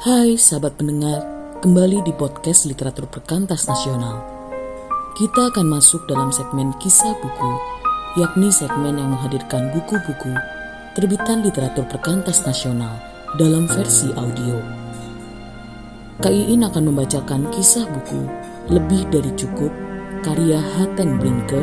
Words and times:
Hai 0.00 0.32
sahabat 0.40 0.80
pendengar, 0.80 1.20
kembali 1.60 2.00
di 2.08 2.16
podcast 2.16 2.64
Literatur 2.64 3.04
Perkantas 3.04 3.68
Nasional. 3.68 4.24
Kita 5.12 5.52
akan 5.52 5.76
masuk 5.76 6.08
dalam 6.08 6.32
segmen 6.32 6.72
kisah 6.80 7.12
buku, 7.20 7.52
yakni 8.16 8.48
segmen 8.48 8.96
yang 8.96 9.12
menghadirkan 9.12 9.68
buku-buku 9.76 10.32
terbitan 10.96 11.44
literatur 11.44 11.84
perkantas 11.84 12.40
nasional 12.48 12.96
dalam 13.36 13.68
versi 13.68 14.08
audio. 14.16 14.56
KIIN 16.24 16.64
akan 16.64 16.84
membacakan 16.88 17.52
kisah 17.52 17.84
buku 17.84 18.24
Lebih 18.72 19.04
Dari 19.12 19.36
Cukup 19.36 19.68
karya 20.24 20.64
Haten 20.80 21.20
Blinke, 21.20 21.60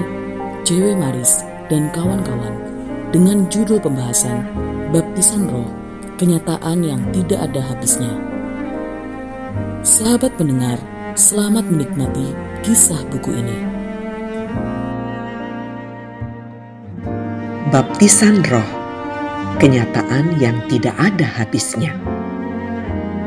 Cewek 0.62 0.94
Maris, 0.94 1.42
dan 1.74 1.90
kawan-kawan 1.90 2.54
dengan 3.10 3.50
judul 3.50 3.82
pembahasan 3.82 4.46
Baptisan 4.94 5.50
Roh, 5.50 5.87
kenyataan 6.18 6.82
yang 6.82 7.02
tidak 7.14 7.46
ada 7.46 7.62
habisnya. 7.62 8.10
Sahabat 9.86 10.34
pendengar, 10.36 10.82
selamat 11.14 11.70
menikmati 11.70 12.34
kisah 12.66 13.06
buku 13.14 13.38
ini. 13.38 13.58
Baptisan 17.70 18.42
Roh, 18.50 18.66
kenyataan 19.62 20.42
yang 20.42 20.58
tidak 20.66 20.98
ada 20.98 21.30
habisnya. 21.38 21.94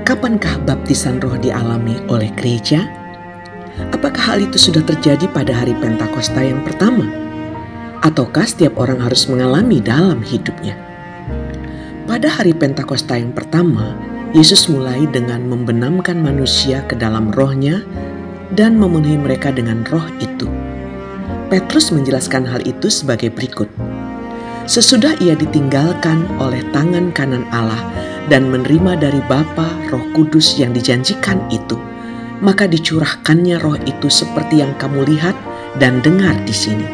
Kapankah 0.03 0.59
baptisan 0.67 1.23
roh 1.23 1.39
dialami 1.39 1.95
oleh 2.11 2.35
gereja? 2.35 2.83
Apakah 3.95 4.35
hal 4.35 4.39
itu 4.43 4.59
sudah 4.59 4.83
terjadi 4.83 5.31
pada 5.31 5.55
hari 5.55 5.71
Pentakosta 5.79 6.43
yang 6.43 6.67
pertama? 6.67 7.07
Ataukah 8.03 8.43
setiap 8.43 8.75
orang 8.75 8.99
harus 8.99 9.31
mengalami 9.31 9.79
dalam 9.79 10.19
hidupnya? 10.19 10.90
Pada 12.11 12.27
hari 12.27 12.51
Pentakosta 12.51 13.15
yang 13.15 13.31
pertama, 13.31 13.95
Yesus 14.35 14.67
mulai 14.67 15.07
dengan 15.15 15.47
membenamkan 15.47 16.19
manusia 16.19 16.83
ke 16.91 16.99
dalam 16.99 17.31
rohnya 17.31 17.87
dan 18.59 18.75
memenuhi 18.83 19.15
mereka 19.15 19.55
dengan 19.55 19.87
roh 19.87 20.03
itu. 20.19 20.51
Petrus 21.55 21.95
menjelaskan 21.95 22.51
hal 22.51 22.67
itu 22.67 22.91
sebagai 22.91 23.31
berikut. 23.31 23.71
Sesudah 24.67 25.23
ia 25.23 25.39
ditinggalkan 25.39 26.27
oleh 26.43 26.67
tangan 26.75 27.15
kanan 27.15 27.47
Allah 27.55 27.79
dan 28.27 28.51
menerima 28.51 28.99
dari 28.99 29.23
Bapa 29.31 29.71
roh 29.95 30.03
kudus 30.11 30.59
yang 30.59 30.75
dijanjikan 30.75 31.39
itu, 31.47 31.79
maka 32.43 32.67
dicurahkannya 32.67 33.63
roh 33.63 33.79
itu 33.87 34.11
seperti 34.11 34.67
yang 34.67 34.75
kamu 34.83 35.15
lihat 35.15 35.39
dan 35.79 36.03
dengar 36.03 36.35
di 36.43 36.55
sini. 36.59 36.91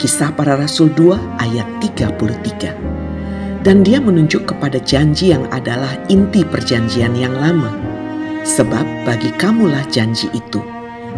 Kisah 0.00 0.32
para 0.32 0.56
Rasul 0.56 0.88
2 0.96 1.36
ayat 1.36 1.68
33. 1.84 3.07
Dan 3.68 3.84
dia 3.84 4.00
menunjuk 4.00 4.48
kepada 4.48 4.80
janji 4.80 5.36
yang 5.36 5.44
adalah 5.52 5.92
inti 6.08 6.40
perjanjian 6.40 7.12
yang 7.12 7.36
lama. 7.36 7.68
Sebab 8.40 9.04
bagi 9.04 9.28
kamulah 9.36 9.84
janji 9.92 10.32
itu, 10.32 10.64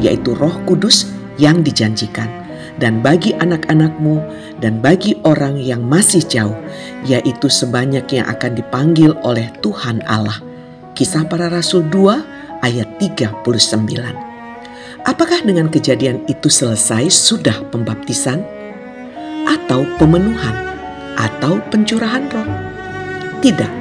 yaitu 0.03 0.35
roh 0.35 0.59
kudus 0.67 1.07
yang 1.39 1.63
dijanjikan. 1.63 2.27
Dan 2.83 3.07
bagi 3.07 3.39
anak-anakmu 3.39 4.19
dan 4.59 4.83
bagi 4.83 5.15
orang 5.23 5.63
yang 5.63 5.87
masih 5.87 6.27
jauh, 6.27 6.59
yaitu 7.07 7.47
sebanyak 7.47 8.03
yang 8.11 8.27
akan 8.27 8.59
dipanggil 8.59 9.15
oleh 9.23 9.47
Tuhan 9.63 10.03
Allah. 10.11 10.43
Kisah 10.99 11.31
para 11.31 11.47
Rasul 11.47 11.87
2 11.87 12.67
ayat 12.67 12.99
39. 12.99 13.47
Apakah 15.07 15.39
dengan 15.47 15.71
kejadian 15.71 16.27
itu 16.27 16.51
selesai 16.51 17.15
sudah 17.15 17.63
pembaptisan? 17.71 18.43
atau 19.41 19.83
pemenuhan 19.99 20.70
atau 21.21 21.61
pencurahan 21.69 22.25
roh. 22.33 22.49
Tidak, 23.45 23.73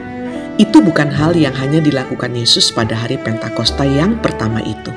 itu 0.59 0.83
bukan 0.83 1.07
hal 1.07 1.39
yang 1.39 1.55
hanya 1.55 1.79
dilakukan 1.79 2.35
Yesus 2.35 2.67
pada 2.75 2.91
hari 2.91 3.15
Pentakosta 3.15 3.87
yang 3.87 4.19
pertama 4.19 4.59
itu. 4.59 4.91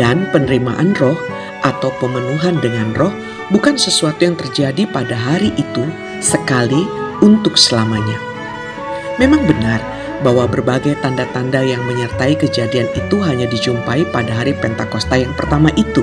Dan 0.00 0.24
penerimaan 0.32 0.96
roh 0.96 1.16
atau 1.60 1.92
pemenuhan 2.00 2.56
dengan 2.64 2.96
roh 2.96 3.12
bukan 3.52 3.76
sesuatu 3.76 4.24
yang 4.24 4.36
terjadi 4.40 4.88
pada 4.88 5.12
hari 5.12 5.52
itu 5.60 5.84
sekali 6.24 6.88
untuk 7.20 7.60
selamanya. 7.60 8.16
Memang 9.20 9.44
benar 9.44 9.82
bahwa 10.22 10.46
berbagai 10.46 10.98
tanda-tanda 11.02 11.62
yang 11.62 11.82
menyertai 11.86 12.38
kejadian 12.38 12.86
itu 12.94 13.16
hanya 13.22 13.46
dijumpai 13.50 14.06
pada 14.10 14.30
hari 14.34 14.54
Pentakosta 14.54 15.18
yang 15.18 15.34
pertama 15.34 15.70
itu, 15.74 16.02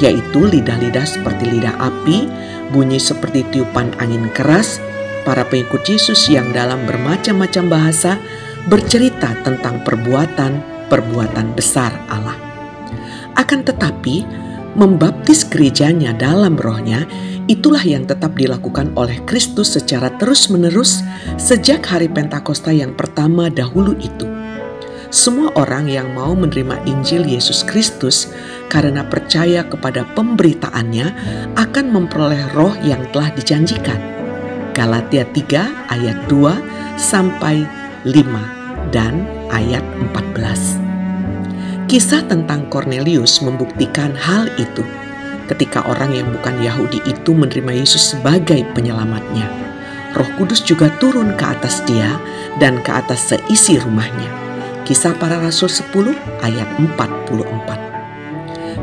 yaitu 0.00 0.48
lidah-lidah 0.48 1.04
seperti 1.04 1.48
lidah 1.56 1.76
api, 1.76 2.28
bunyi 2.72 3.00
seperti 3.00 3.44
tiupan 3.52 3.92
angin 4.00 4.28
keras, 4.32 4.80
para 5.28 5.44
pengikut 5.44 5.84
Yesus 5.84 6.32
yang 6.32 6.56
dalam 6.56 6.88
bermacam-macam 6.88 7.68
bahasa 7.68 8.16
bercerita 8.64 9.36
tentang 9.44 9.84
perbuatan-perbuatan 9.84 11.52
besar 11.52 11.92
Allah. 12.08 12.32
Akan 13.36 13.60
tetapi, 13.60 14.24
membaptis 14.72 15.44
gerejanya 15.44 16.16
dalam 16.16 16.56
rohnya 16.56 17.04
itulah 17.44 17.84
yang 17.84 18.08
tetap 18.08 18.40
dilakukan 18.40 18.96
oleh 18.96 19.20
Kristus 19.28 19.76
secara 19.76 20.08
terus-menerus 20.16 21.04
sejak 21.36 21.84
hari 21.84 22.08
Pentakosta 22.08 22.72
yang 22.72 22.96
pertama 22.96 23.52
dahulu 23.52 24.00
itu. 24.00 24.24
Semua 25.12 25.52
orang 25.60 25.92
yang 25.92 26.08
mau 26.16 26.32
menerima 26.32 26.88
Injil 26.88 27.28
Yesus 27.28 27.64
Kristus 27.68 28.32
karena 28.72 29.04
percaya 29.04 29.64
kepada 29.64 30.08
pemberitaannya 30.16 31.06
akan 31.56 31.86
memperoleh 31.92 32.48
roh 32.56 32.72
yang 32.80 33.04
telah 33.12 33.28
dijanjikan. 33.36 34.17
Galatia 34.78 35.26
3 35.26 35.90
ayat 35.90 36.30
2 36.30 36.54
sampai 36.94 37.66
5 38.06 38.94
dan 38.94 39.26
ayat 39.50 39.82
14. 40.14 41.90
Kisah 41.90 42.22
tentang 42.30 42.70
Cornelius 42.70 43.42
membuktikan 43.42 44.14
hal 44.14 44.46
itu 44.54 44.86
ketika 45.50 45.82
orang 45.90 46.14
yang 46.14 46.30
bukan 46.30 46.62
Yahudi 46.62 47.02
itu 47.10 47.34
menerima 47.34 47.82
Yesus 47.82 48.14
sebagai 48.14 48.62
penyelamatnya. 48.78 49.50
Roh 50.14 50.30
Kudus 50.38 50.62
juga 50.62 50.94
turun 51.02 51.34
ke 51.34 51.42
atas 51.42 51.82
dia 51.82 52.14
dan 52.62 52.78
ke 52.86 52.90
atas 52.94 53.34
seisi 53.34 53.82
rumahnya 53.82 54.48
Kisah 54.88 55.12
para 55.20 55.36
Rasul 55.36 55.68
10 55.68 56.16
ayat 56.40 56.64
44. 56.80 57.57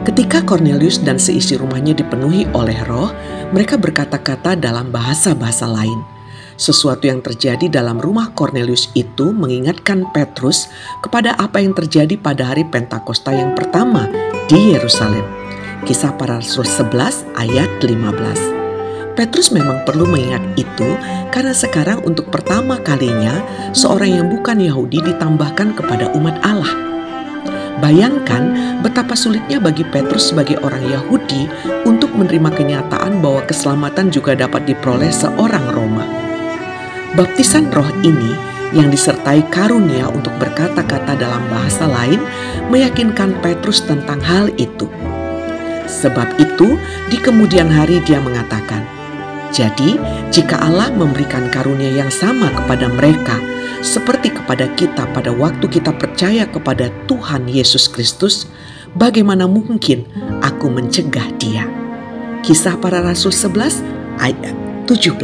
Ketika 0.06 0.46
Cornelius 0.46 1.02
dan 1.02 1.18
seisi 1.18 1.58
rumahnya 1.58 1.98
dipenuhi 1.98 2.46
oleh 2.54 2.78
roh, 2.86 3.10
mereka 3.50 3.74
berkata-kata 3.74 4.54
dalam 4.54 4.94
bahasa-bahasa 4.94 5.66
lain. 5.66 5.98
Sesuatu 6.62 7.10
yang 7.10 7.26
terjadi 7.26 7.68
dalam 7.74 7.98
rumah 7.98 8.30
Cornelius 8.38 8.94
itu 8.94 9.34
mengingatkan 9.34 10.06
Petrus 10.14 10.70
kepada 11.02 11.34
apa 11.42 11.58
yang 11.58 11.74
terjadi 11.74 12.22
pada 12.22 12.54
hari 12.54 12.62
Pentakosta 12.70 13.34
yang 13.34 13.58
pertama 13.58 14.06
di 14.46 14.78
Yerusalem. 14.78 15.26
Kisah 15.90 16.14
para 16.14 16.38
Rasul 16.38 16.70
11 16.70 17.26
ayat 17.42 17.68
15. 17.82 19.18
Petrus 19.18 19.50
memang 19.50 19.82
perlu 19.90 20.06
mengingat 20.06 20.46
itu 20.54 20.90
karena 21.34 21.52
sekarang 21.58 22.06
untuk 22.06 22.30
pertama 22.30 22.78
kalinya 22.78 23.42
seorang 23.74 24.22
yang 24.22 24.28
bukan 24.30 24.62
Yahudi 24.62 25.02
ditambahkan 25.02 25.74
kepada 25.74 26.14
umat 26.14 26.38
Allah. 26.46 26.95
Bayangkan 27.84 28.56
betapa 28.80 29.20
sulitnya 29.20 29.60
bagi 29.60 29.84
Petrus 29.84 30.32
sebagai 30.32 30.56
orang 30.64 30.88
Yahudi 30.88 31.52
untuk 31.84 32.16
menerima 32.16 32.48
kenyataan 32.56 33.20
bahwa 33.20 33.44
keselamatan 33.44 34.08
juga 34.08 34.32
dapat 34.32 34.64
diperoleh 34.64 35.12
seorang 35.12 35.66
Roma. 35.76 36.08
Baptisan 37.20 37.68
roh 37.76 37.88
ini 38.04 38.32
yang 38.72 38.88
disertai 38.92 39.44
karunia 39.52 40.08
untuk 40.08 40.32
berkata-kata 40.40 41.16
dalam 41.16 41.44
bahasa 41.52 41.88
lain 41.88 42.20
meyakinkan 42.72 43.40
Petrus 43.44 43.84
tentang 43.84 44.20
hal 44.24 44.52
itu. 44.56 44.88
Sebab 45.86 46.42
itu, 46.42 46.80
di 47.12 47.18
kemudian 47.20 47.70
hari 47.70 48.02
dia 48.04 48.18
mengatakan, 48.20 48.84
jadi, 49.56 49.96
jika 50.36 50.60
Allah 50.60 50.92
memberikan 50.92 51.48
karunia 51.48 51.88
yang 51.88 52.12
sama 52.12 52.52
kepada 52.52 52.92
mereka, 52.92 53.40
seperti 53.80 54.36
kepada 54.36 54.68
kita 54.76 55.08
pada 55.16 55.32
waktu 55.32 55.72
kita 55.72 55.96
percaya 55.96 56.44
kepada 56.44 56.92
Tuhan 57.08 57.48
Yesus 57.48 57.88
Kristus, 57.88 58.52
bagaimana 59.00 59.48
mungkin 59.48 60.04
aku 60.44 60.68
mencegah 60.68 61.32
Dia? 61.40 61.64
Kisah 62.44 62.76
para 62.84 63.00
Rasul 63.00 63.32
11 63.32 63.80
ayat 64.20 64.56
17. 64.92 65.16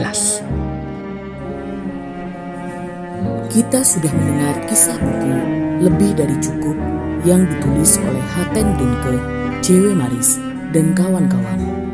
Kita 3.52 3.84
sudah 3.84 4.12
mendengar 4.16 4.64
kisah 4.72 4.96
buku 4.96 5.36
Lebih 5.84 6.16
Dari 6.16 6.40
Cukup 6.40 6.80
yang 7.28 7.44
ditulis 7.52 8.00
oleh 8.00 8.26
Haten 8.40 8.80
Brinke, 8.80 9.20
Cewek 9.60 9.92
Maris, 9.92 10.40
dan 10.72 10.96
kawan-kawan. 10.96 11.91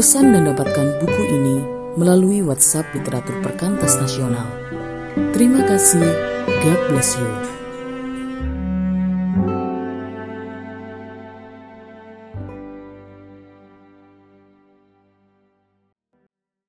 Pesan 0.00 0.32
dan 0.32 0.48
dapatkan 0.48 0.96
buku 1.04 1.22
ini 1.28 1.60
melalui 1.92 2.40
WhatsApp 2.40 2.88
Literatur 2.96 3.36
Perkantas 3.44 4.00
Nasional. 4.00 4.48
Terima 5.36 5.60
kasih. 5.68 6.00
God 6.64 6.80
bless 6.88 7.20
you. 7.20 7.59